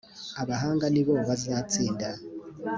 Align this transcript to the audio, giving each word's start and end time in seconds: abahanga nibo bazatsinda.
abahanga 0.41 0.85
nibo 0.89 1.13
bazatsinda. 1.27 2.09